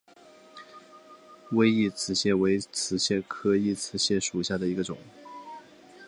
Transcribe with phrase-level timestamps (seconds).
[1.51, 4.97] 微异瓷蟹为瓷蟹科异瓷蟹属下的一个种。